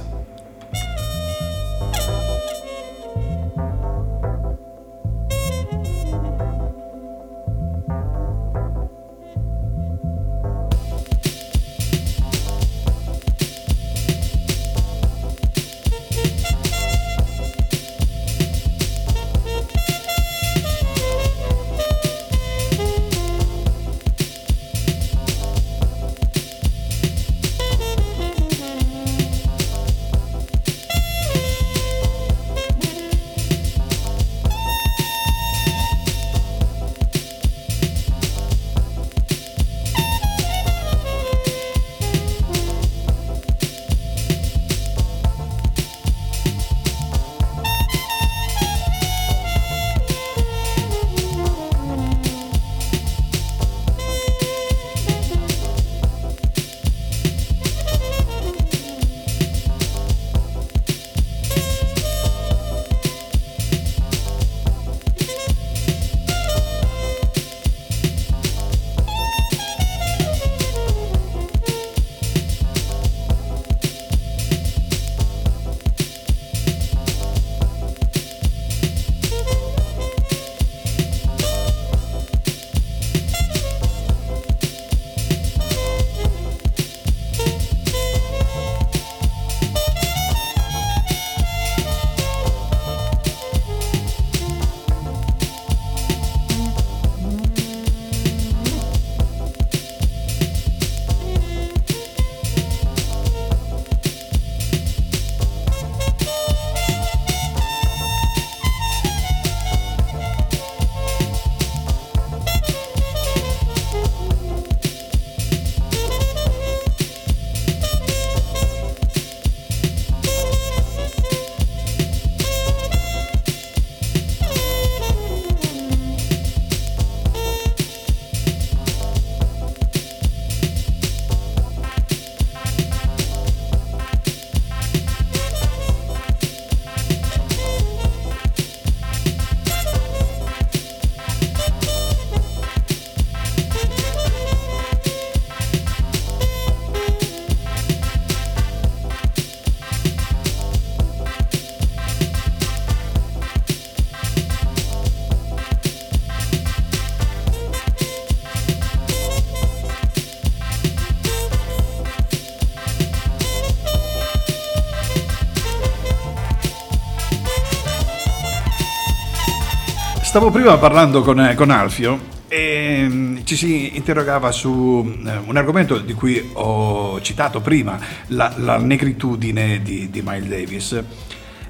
[170.29, 175.57] Stavo prima parlando con, eh, con Alfio e mm, ci si interrogava su eh, un
[175.57, 181.03] argomento di cui ho citato prima, la, la negritudine di, di Miles Davis.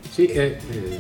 [0.10, 1.00] Sì, eh, eh,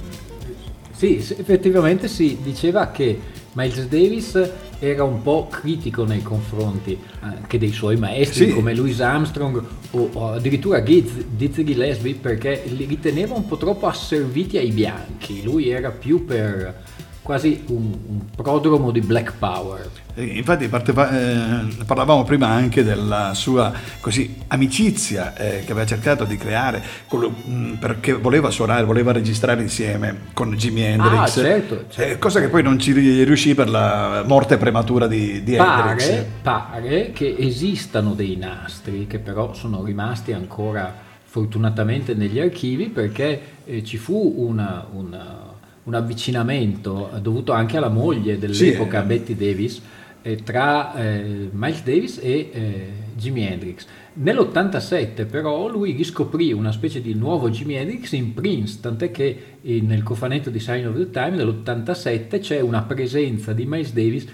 [0.95, 3.20] sì, sì, effettivamente si diceva che
[3.51, 8.53] Miles Davis era un po' critico nei confronti anche dei suoi maestri Sì.
[8.53, 13.86] come Louis Armstrong o, o addirittura Giz- Dizzy Gillespie perché li riteneva un po' troppo
[13.88, 15.43] asserviti ai bianchi.
[15.43, 16.88] Lui era più per
[17.30, 19.88] quasi un, un prodromo di Black Power.
[20.16, 26.38] Infatti parteva- eh, parlavamo prima anche della sua così, amicizia eh, che aveva cercato di
[26.38, 31.20] creare lo- mh, perché voleva suonare, voleva registrare insieme con Jimi Hendrix.
[31.20, 32.18] Ah, certo, Eh, certo.
[32.18, 36.08] cosa che poi non ci riuscì per la morte prematura di, di Hendrix.
[36.08, 40.92] Pare, pare che esistano dei nastri che però sono rimasti ancora
[41.26, 45.49] fortunatamente negli archivi perché eh, ci fu una- una-
[45.84, 49.06] un avvicinamento eh, dovuto anche alla moglie dell'epoca eh.
[49.06, 49.82] Betty Davis
[50.22, 53.86] eh, tra eh, Miles Davis e eh, Jimi Hendrix.
[54.14, 59.82] Nell'87 però lui riscoprì una specie di nuovo Jimi Hendrix in Prince, tant'è che eh,
[59.82, 64.28] nel cofanetto di Sign of the Time dell'87 c'è una presenza di Miles Davis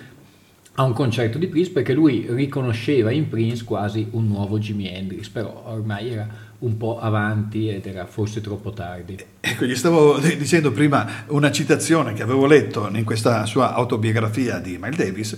[0.78, 5.30] a un concerto di Prince perché lui riconosceva in Prince quasi un nuovo Jimi Hendrix,
[5.30, 6.28] però ormai era
[6.60, 9.18] un po' avanti ed era forse troppo tardi.
[9.39, 14.78] Ecco, gli stavo dicendo prima una citazione che avevo letto in questa sua autobiografia di
[14.80, 15.38] Miles Davis,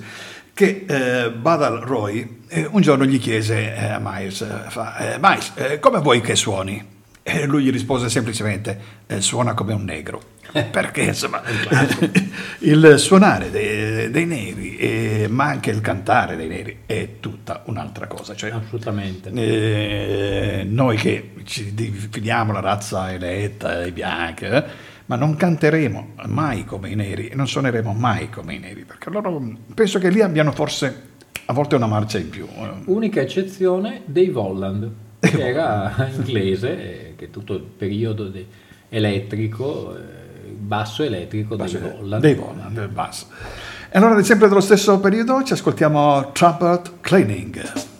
[0.53, 5.17] che eh, Badal Roy eh, un giorno gli chiese eh, a Miles, eh, fa, eh,
[5.19, 6.95] Miles, eh, come vuoi che suoni?
[7.29, 10.21] E lui gli rispose semplicemente, "Eh, suona come un negro.
[10.71, 11.41] Perché insomma
[12.59, 18.07] il suonare dei, dei neri, eh, ma anche il cantare dei neri è tutta un'altra
[18.07, 18.33] cosa.
[18.33, 19.29] Cioè, Assolutamente.
[19.29, 24.63] eh, noi che ci definiamo la razza eletta, i bianchi, eh,
[25.07, 29.09] ma non canteremo mai come i neri e non suoneremo mai come i neri, perché
[29.09, 29.41] loro
[29.73, 31.03] penso che lì abbiano forse
[31.45, 32.45] a volte una marcia in più.
[32.45, 32.69] eh.
[32.85, 38.45] Unica eccezione Dave Holland, che era inglese, eh, che tutto il periodo de-
[38.89, 42.21] elettrico, eh, basso elettrico Dave Holland.
[42.21, 43.27] Dave Holland, il basso.
[43.89, 47.95] E allora, sempre dello stesso periodo, ci ascoltiamo Trumpet Cleaning.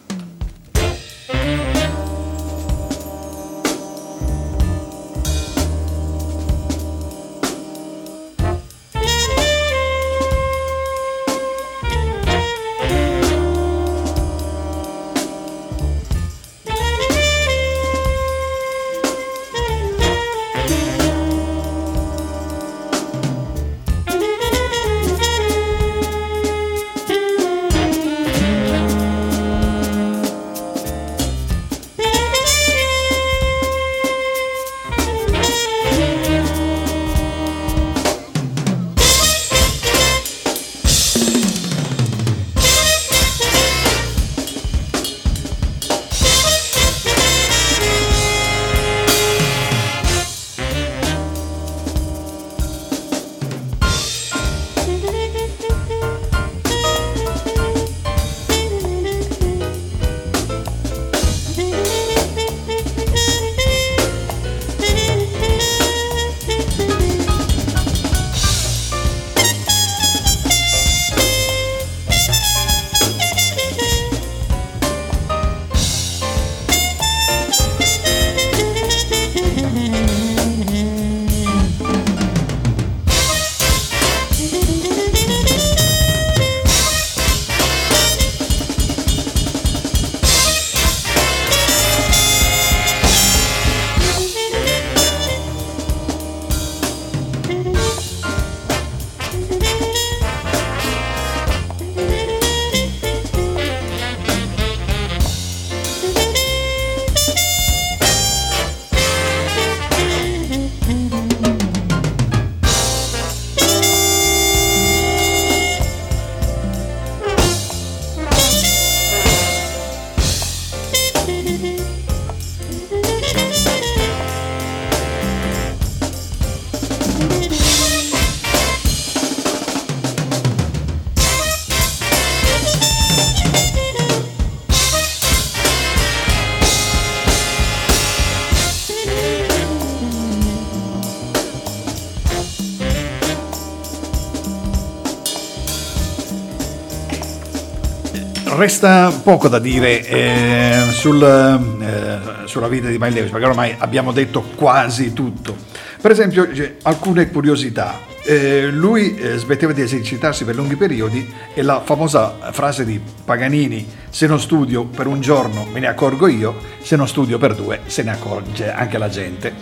[148.58, 154.12] Resta poco da dire eh, sul, eh, sulla vita di Miles Davis, perché ormai abbiamo
[154.12, 155.55] detto quasi tutto.
[156.01, 156.49] Per esempio,
[156.82, 157.99] alcune curiosità.
[158.24, 163.88] Eh, lui eh, smetteva di esercitarsi per lunghi periodi e la famosa frase di Paganini,
[164.10, 167.82] se non studio per un giorno me ne accorgo io, se non studio per due
[167.86, 169.53] se ne accorge anche la gente.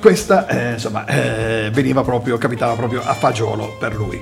[0.00, 4.20] Questa eh, insomma, eh, veniva proprio, capitava proprio a fagiolo per lui.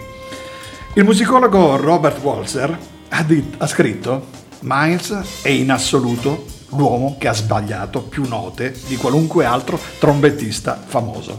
[0.94, 2.78] Il musicologo Robert Walzer
[3.20, 4.26] ha, dit- ha scritto
[4.60, 11.38] Miles è in assoluto l'uomo che ha sbagliato più note di qualunque altro trombettista famoso.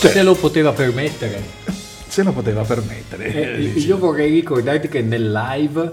[0.00, 1.42] Cioè, Se lo poteva permettere.
[2.08, 3.32] se lo poteva permettere.
[3.32, 3.86] Eh, dici.
[3.86, 5.92] io vorrei ricordarti che nel live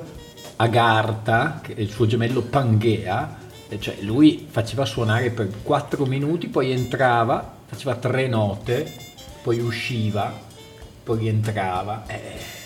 [0.58, 3.38] Agartha, che è il suo gemello Pangea,
[3.68, 8.90] eh, cioè lui faceva suonare per 4 minuti, poi entrava, faceva tre note,
[9.42, 10.34] poi usciva,
[11.04, 12.04] poi rientrava.
[12.08, 12.62] Eh,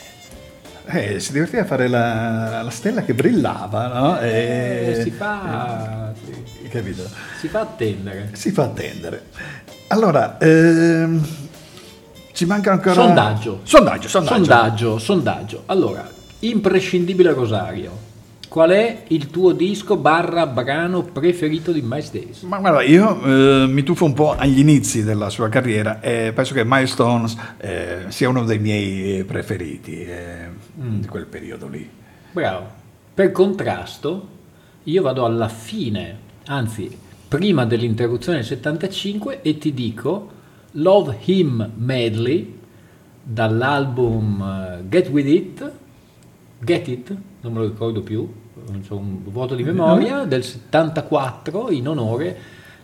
[0.90, 4.20] Eh, si divertiva a fare la, la stella che brillava, no?
[4.20, 6.14] eh, E- si, fa,
[6.64, 7.04] eh, capito?
[7.40, 8.30] si fa attendere.
[8.34, 9.26] Si fa attendere.
[9.88, 11.26] Allora, ehm,
[12.32, 12.94] ci manca ancora...
[12.94, 13.60] Sondaggio.
[13.64, 14.36] Sondaggio, sondaggio.
[14.36, 15.64] Sondaggio, sondaggio.
[15.66, 16.10] Allora,
[16.40, 18.06] imprescindibile Rosario.
[18.58, 22.42] Qual è il tuo disco barra brano preferito di Miles Davis?
[22.42, 26.56] Ma guarda, io eh, mi tuffo un po' agli inizi della sua carriera e penso
[26.56, 30.50] che Milestones eh, sia uno dei miei preferiti eh,
[30.82, 31.02] Mm.
[31.02, 31.88] di quel periodo lì.
[32.32, 32.68] Bravo.
[33.14, 34.28] Per contrasto,
[34.86, 36.90] io vado alla fine, anzi,
[37.28, 40.32] prima dell'interruzione del 75 e ti dico
[40.72, 42.58] Love Him Medley
[43.22, 45.72] dall'album eh, Get With It,
[46.60, 48.28] Get It, non me lo ricordo più,
[48.90, 52.38] un vuoto di memoria, del 74 in onore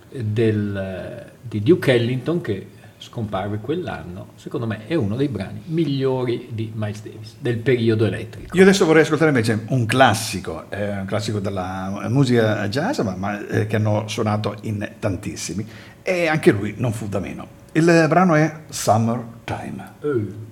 [0.10, 2.68] del, di Duke Ellington che
[3.04, 8.56] scomparve quell'anno, secondo me è uno dei brani migliori di Miles Davis, del periodo elettrico.
[8.56, 13.46] Io adesso vorrei ascoltare invece un classico, eh, un classico della musica jazz, ma, ma,
[13.46, 15.68] eh, che hanno suonato in tantissimi,
[16.02, 17.62] e anche lui non fu da meno.
[17.74, 19.92] Il brano è Summertime.
[20.02, 20.08] Eh.
[20.08, 20.43] Oh,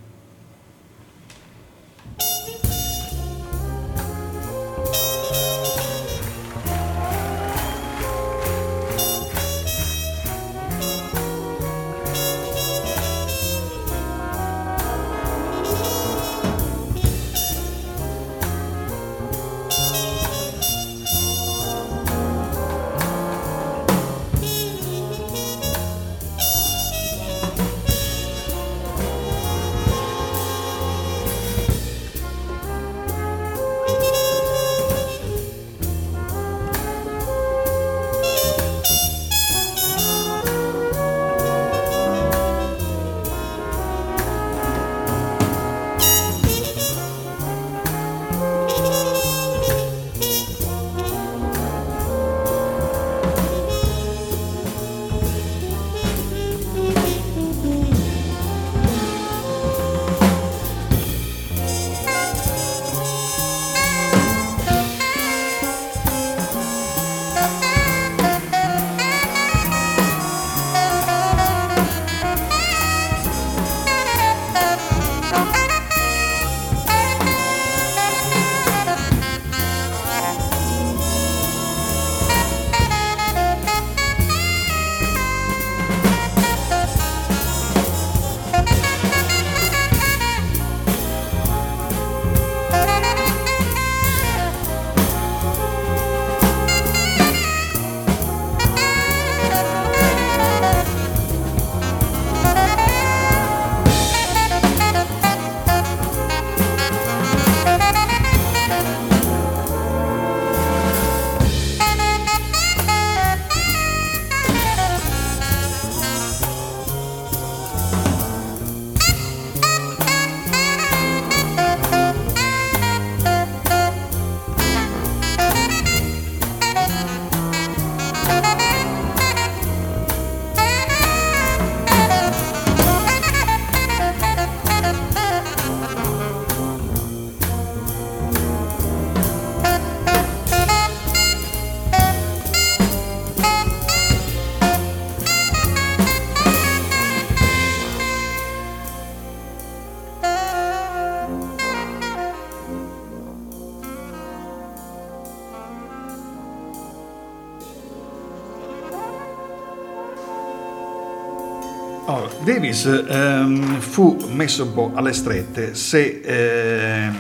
[162.44, 167.16] Davis ehm, fu messo un po' alle strette se ehm,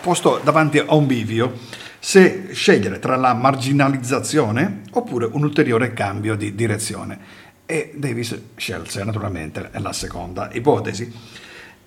[0.00, 1.58] posto davanti a un bivio
[1.98, 7.18] se scegliere tra la marginalizzazione oppure un ulteriore cambio di direzione.
[7.66, 11.12] E Davis scelse naturalmente la seconda ipotesi,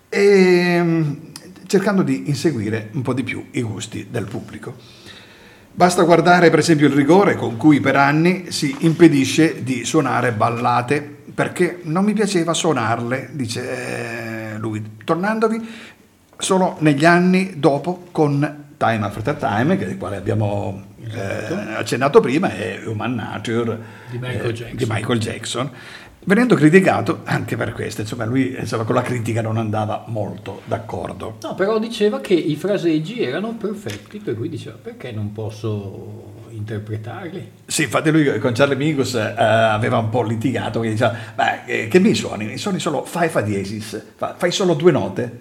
[0.08, 1.14] e, mm,
[1.66, 4.76] cercando di inseguire un po' di più i gusti del pubblico.
[5.72, 11.15] Basta guardare per esempio il rigore con cui per anni si impedisce di suonare ballate
[11.36, 15.68] perché non mi piaceva suonarle, dice eh, lui, tornandovi
[16.38, 22.54] solo negli anni dopo con Time After Time, che- del quale abbiamo eh, accennato prima,
[22.56, 23.78] e Human Nature
[24.12, 24.78] Di Michael eh, Jackson.
[24.78, 25.72] di Michael Jackson,
[26.24, 31.38] venendo criticato anche per questo, insomma lui insomma, con la critica non andava molto d'accordo.
[31.42, 37.52] No, però diceva che i fraseggi erano perfetti, per cui diceva perché non posso interpretarli?
[37.66, 41.88] Sì, infatti lui con Charlie Mingus eh, aveva un po' litigato, che diceva, beh, eh,
[41.88, 42.46] che mi suoni?
[42.46, 45.40] Mi suoni solo fa e fa diesis, fa- fai solo due note?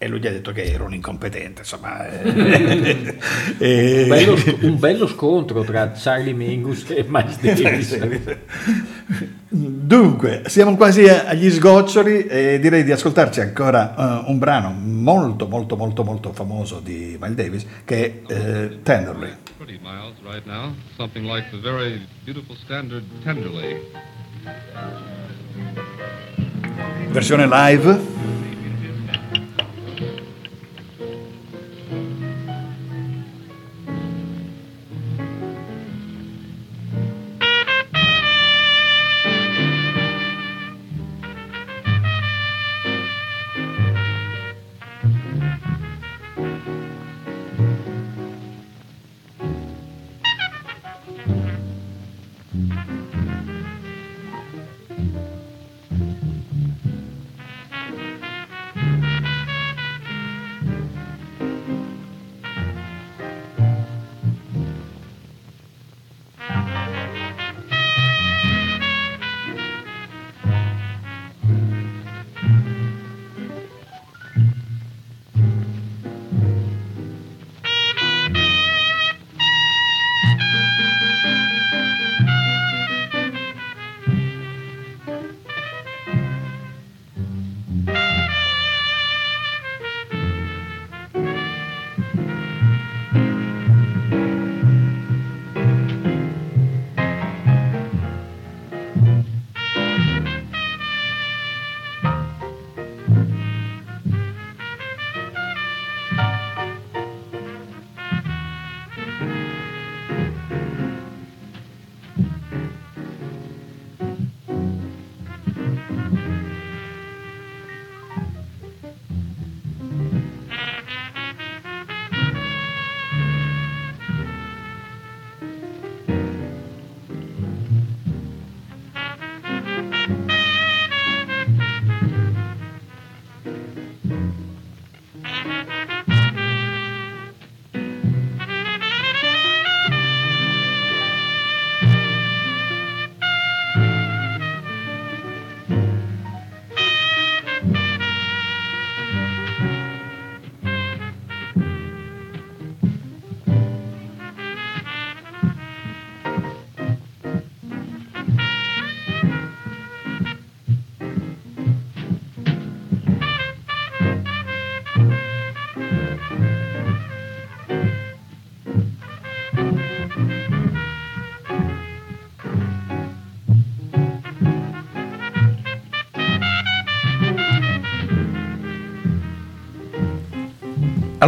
[0.00, 2.06] E lui gli ha detto che ero un incompetente, insomma.
[2.08, 3.16] eh.
[3.58, 7.98] E- Un bello, un bello scontro tra Charlie Mingus e Miles Davis.
[9.50, 15.76] Dunque, siamo quasi agli sgoccioli e direi di ascoltarci ancora eh, un brano molto molto
[15.76, 19.30] molto molto famoso di Miles Davis che è eh, Tenderly.
[19.68, 23.84] Pretty miles right now, something like the very beautiful standard tenderly.
[27.12, 27.84] Versione live.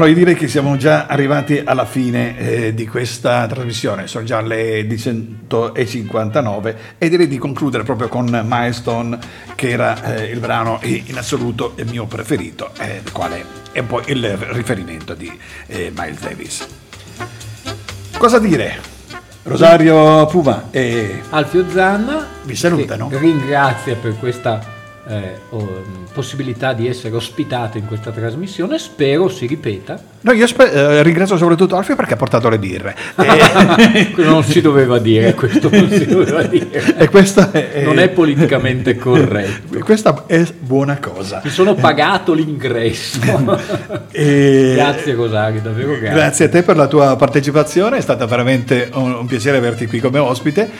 [0.00, 4.40] Allora, io direi che siamo già arrivati alla fine eh, di questa trasmissione, sono già
[4.40, 9.18] le 159 e direi di concludere proprio con Milestone,
[9.54, 13.88] che era eh, il brano in assoluto il mio preferito, eh, il quale è un
[13.88, 15.30] po' il riferimento di
[15.66, 16.66] eh, Miles Davis.
[18.16, 18.78] Cosa dire?
[19.42, 23.08] Rosario Puma e Alfio Zanna Vi salutano.
[23.08, 25.82] che ringrazia per questa eh, oh,
[26.12, 30.00] possibilità di essere ospitato in questa trasmissione, spero si ripeta.
[30.20, 32.96] no, io spe- eh, ringrazio soprattutto Alfio perché ha portato le birre.
[33.92, 36.96] E, non si doveva dire, questo non si doveva dire.
[36.96, 39.78] e questa è, Non è politicamente corretto.
[39.80, 41.40] Questa è buona cosa.
[41.42, 43.20] Mi sono pagato l'ingresso.
[44.12, 46.10] E- Grazie Rosario, davvero grazie.
[46.10, 50.00] Grazie a te per la tua partecipazione, è stato veramente un, un piacere averti qui
[50.00, 50.70] come ospite.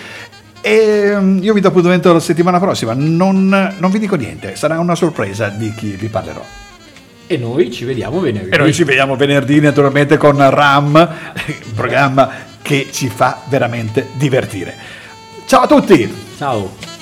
[0.60, 2.92] E mm, io vi do appuntamento la settimana prossima.
[2.94, 6.44] Non, non vi dico niente, sarà una sorpresa di chi vi parlerò.
[7.26, 8.50] E noi ci vediamo venerdì.
[8.50, 12.28] E noi ci vediamo venerdì naturalmente con RAM, un programma
[12.60, 14.74] che ci fa veramente divertire.
[15.46, 16.12] Ciao a tutti!
[16.36, 16.99] Ciao.